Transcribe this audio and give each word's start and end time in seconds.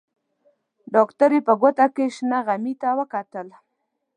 ډاکټرې 0.93 1.39
په 1.47 1.53
ګوته 1.61 1.85
کې 1.95 2.05
شنه 2.15 2.39
غمي 2.45 2.73
ته 2.81 2.89
وکتل. 2.99 3.47